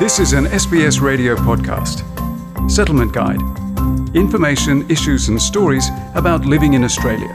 [0.00, 2.04] This is an SBS radio podcast.
[2.70, 3.40] Settlement Guide.
[4.14, 7.34] Information, issues, and stories about living in Australia.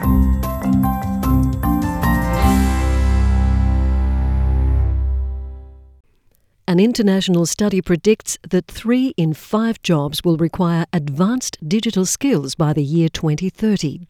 [6.66, 12.72] An international study predicts that three in five jobs will require advanced digital skills by
[12.72, 14.08] the year 2030.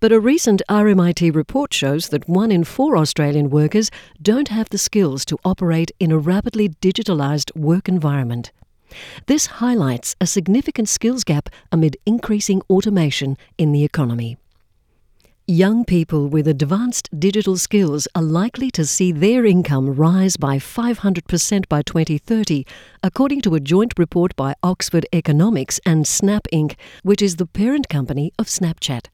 [0.00, 3.90] But a recent RMIT report shows that one in four Australian workers
[4.20, 8.52] don't have the skills to operate in a rapidly digitalised work environment.
[9.26, 14.38] This highlights a significant skills gap amid increasing automation in the economy.
[15.50, 21.68] Young people with advanced digital skills are likely to see their income rise by 500%
[21.70, 22.66] by 2030,
[23.02, 27.88] according to a joint report by Oxford Economics and Snap Inc., which is the parent
[27.88, 29.06] company of Snapchat.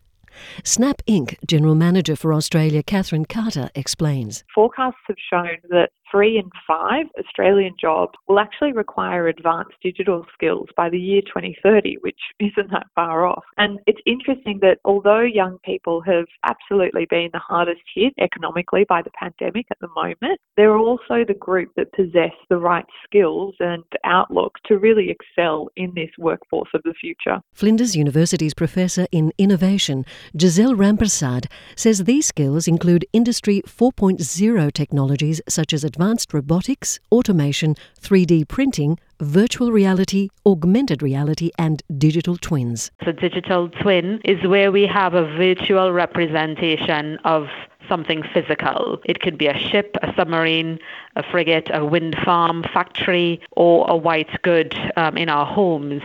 [0.64, 1.36] Snap Inc.
[1.46, 4.44] General Manager for Australia, Catherine Carter, explains.
[4.54, 10.68] Forecasts have shown that three in five Australian jobs will actually require advanced digital skills
[10.76, 13.42] by the year 2030, which isn't that far off.
[13.58, 19.02] And it's interesting that although young people have absolutely been the hardest hit economically by
[19.02, 23.82] the pandemic at the moment, they're also the group that possess the right skills and
[24.04, 27.40] outlook to really excel in this workforce of the future.
[27.52, 30.06] Flinders University's Professor in Innovation,
[30.38, 37.74] Giselle Rampersad, says these skills include Industry 4.0 technologies such as advanced advanced robotics, automation,
[37.98, 42.90] 3D printing, virtual reality, augmented reality, and digital twins.
[43.02, 47.46] So, digital twin is where we have a virtual representation of
[47.88, 48.98] something physical.
[49.06, 50.78] It could be a ship, a submarine,
[51.16, 56.02] a frigate, a wind farm, factory, or a white good um, in our homes.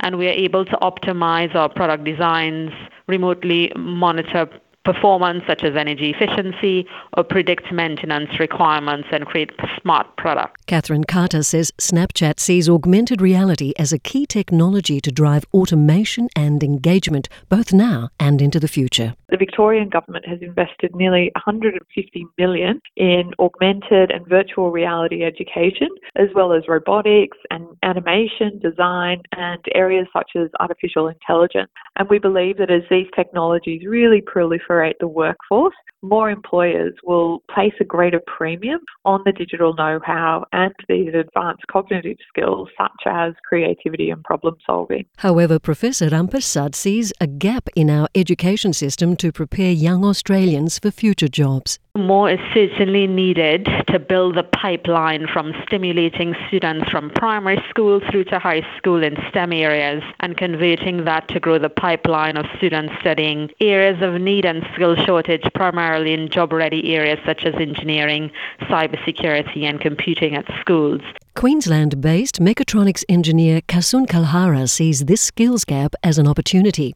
[0.00, 2.70] And we are able to optimize our product designs,
[3.06, 4.48] remotely monitor
[4.84, 10.61] performance such as energy efficiency or predict maintenance requirements and create smart products.
[10.72, 16.64] Catherine Carter says Snapchat sees augmented reality as a key technology to drive automation and
[16.64, 19.12] engagement both now and into the future.
[19.28, 26.28] The Victorian government has invested nearly 150 million in augmented and virtual reality education as
[26.34, 31.70] well as robotics and animation, design and areas such as artificial intelligence.
[31.96, 37.74] And we believe that as these technologies really proliferate the workforce, more employers will place
[37.80, 40.44] a greater premium on the digital know how
[40.88, 45.04] these advanced cognitive skills such as creativity and problem solving.
[45.18, 50.90] However, Professor Rampersad sees a gap in our education system to prepare young Australians for
[50.90, 51.78] future jobs.
[51.94, 58.24] More is certainly needed to build the pipeline from stimulating students from primary school through
[58.24, 62.94] to high school in STEM areas and converting that to grow the pipeline of students
[63.00, 68.30] studying areas of need and skill shortage primarily in job ready areas such as engineering,
[68.62, 71.02] cybersecurity and computing at schools.
[71.36, 76.94] Queensland based mechatronics engineer Kasun Kalhara sees this skills gap as an opportunity.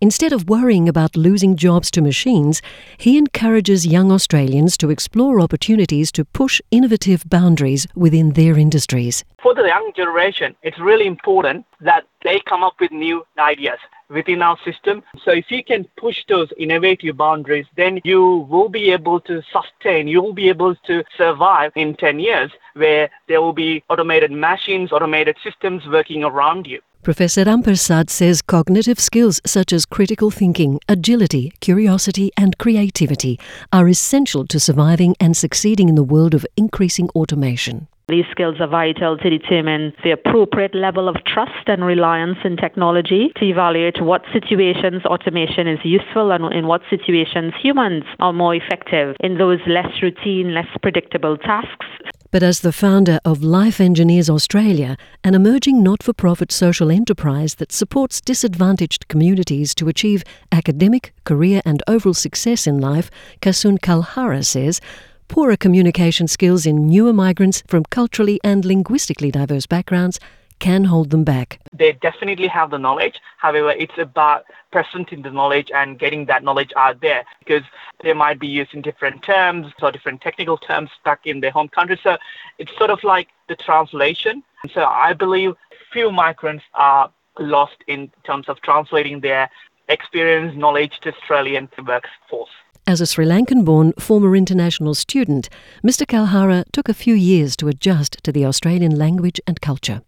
[0.00, 2.62] Instead of worrying about losing jobs to machines,
[2.98, 9.24] he encourages young Australians to explore opportunities to push innovative boundaries within their industries.
[9.42, 13.78] For the young generation, it's really important that they come up with new ideas
[14.08, 15.02] within our system.
[15.24, 20.08] So if you can push those innovative boundaries, then you will be able to sustain,
[20.08, 24.92] you will be able to survive in 10 years where there will be automated machines,
[24.92, 26.80] automated systems working around you.
[27.06, 33.38] Professor Rampersad says cognitive skills such as critical thinking, agility, curiosity, and creativity
[33.72, 37.86] are essential to surviving and succeeding in the world of increasing automation.
[38.08, 43.30] These skills are vital to determine the appropriate level of trust and reliance in technology,
[43.36, 49.14] to evaluate what situations automation is useful and in what situations humans are more effective
[49.20, 51.86] in those less routine, less predictable tasks.
[52.30, 57.54] But as the founder of Life Engineers Australia, an emerging not for profit social enterprise
[57.56, 63.10] that supports disadvantaged communities to achieve academic, career, and overall success in life,
[63.40, 64.80] Kasun Kalhara says,
[65.28, 70.18] Poorer communication skills in newer migrants from culturally and linguistically diverse backgrounds
[70.58, 71.60] can hold them back.
[71.72, 73.20] They definitely have the knowledge.
[73.38, 77.62] However, it's about presenting the knowledge and getting that knowledge out there because
[78.02, 81.98] they might be using different terms or different technical terms back in their home country.
[82.02, 82.16] So
[82.58, 84.42] it's sort of like the translation.
[84.72, 85.54] So I believe
[85.92, 89.48] few migrants are lost in terms of translating their
[89.88, 92.50] experience, knowledge to Australian workforce.
[92.88, 95.48] As a Sri Lankan born former international student,
[95.84, 96.06] Mr.
[96.06, 100.02] Kalhara took a few years to adjust to the Australian language and culture.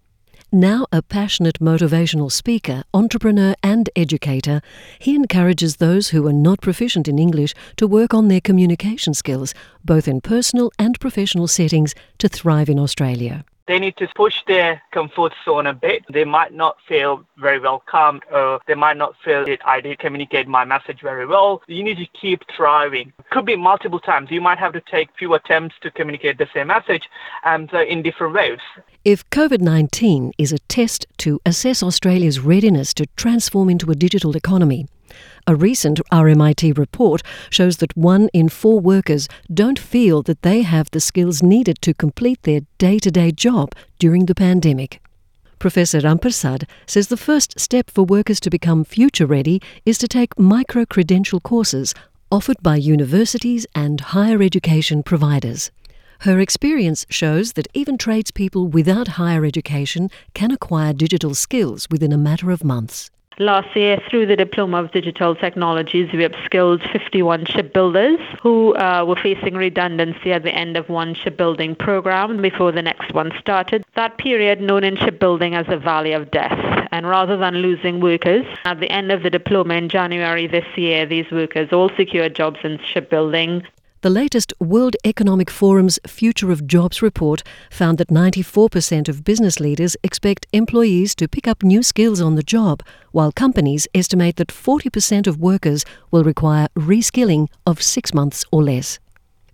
[0.51, 4.63] Now a passionate motivational speaker, entrepreneur, and educator,
[4.99, 9.53] he encourages those who are not proficient in English to work on their communication skills,
[9.85, 13.45] both in personal and professional settings, to thrive in Australia.
[13.69, 16.03] They need to push their comfort zone a bit.
[16.11, 20.49] They might not feel very welcomed or they might not feel that I did communicate
[20.49, 21.63] my message very well.
[21.69, 23.13] You need to keep trying.
[23.31, 24.31] Could be multiple times.
[24.31, 27.05] You might have to take few attempts to communicate the same message
[27.45, 28.59] and so in different ways.
[29.05, 34.35] If COVID 19 is a test to assess Australia's readiness to transform into a digital
[34.35, 34.87] economy,
[35.47, 40.91] a recent RMIT report shows that one in four workers don't feel that they have
[40.91, 45.01] the skills needed to complete their day to day job during the pandemic.
[45.59, 50.39] Professor Rampersad says the first step for workers to become future ready is to take
[50.39, 51.95] micro credential courses
[52.31, 55.71] offered by universities and higher education providers.
[56.21, 62.19] Her experience shows that even tradespeople without higher education can acquire digital skills within a
[62.19, 63.11] matter of months.
[63.41, 69.15] Last year, through the Diploma of Digital Technologies, we upskilled 51 shipbuilders who uh, were
[69.15, 73.85] facing redundancy at the end of one shipbuilding program before the next one started.
[73.95, 76.89] That period, known in shipbuilding as the Valley of Death.
[76.91, 81.07] And rather than losing workers, at the end of the diploma in January this year,
[81.07, 83.63] these workers all secured jobs in shipbuilding.
[84.09, 89.99] The latest World Economic Forum's Future of Jobs report found that 94% of business leaders
[90.03, 92.83] expect employees to pick up new skills on the job,
[93.13, 98.99] while companies estimate that 40% of workers will require reskilling of six months or less.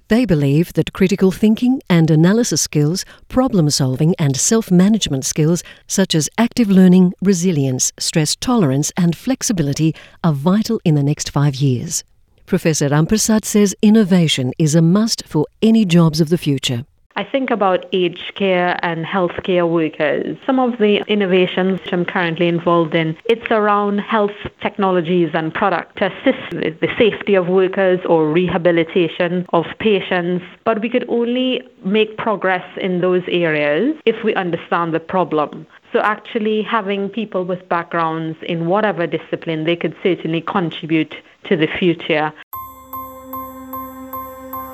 [0.07, 6.15] They believe that critical thinking and analysis skills, problem solving, and self management skills such
[6.15, 12.05] as active learning, resilience, stress tolerance, and flexibility are vital in the next five years.
[12.55, 16.87] Professor Rampersad says innovation is a must for any jobs of the future.
[17.17, 20.37] I think about aged care and healthcare workers.
[20.47, 25.99] Some of the innovations which I'm currently involved in, it's around health technologies and product
[25.99, 30.45] to assist with the safety of workers or rehabilitation of patients.
[30.63, 35.67] But we could only make progress in those areas if we understand the problem.
[35.93, 41.69] So actually having people with backgrounds in whatever discipline, they could certainly contribute to the
[41.79, 42.33] future.